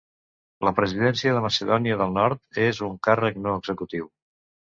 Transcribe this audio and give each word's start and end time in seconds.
La 0.67 0.71
Presidència 0.77 1.33
de 1.35 1.43
Macedònia 1.47 1.99
del 1.99 2.15
Nord 2.15 2.59
és 2.65 2.81
un 2.89 2.97
càrrec 3.11 3.39
no 3.45 3.55
executiu. 3.61 4.11